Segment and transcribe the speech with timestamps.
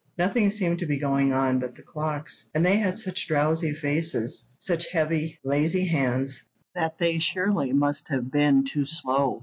[0.17, 4.47] Nothing seemed to be going on but the clocks, and they had such drowsy faces,
[4.57, 6.43] such heavy, lazy hands,
[6.73, 9.39] that they surely must have been too slow.